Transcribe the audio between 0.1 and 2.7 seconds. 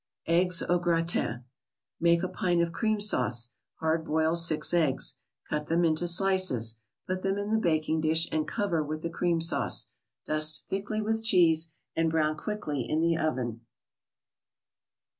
EGGS AU GRATIN Make a pint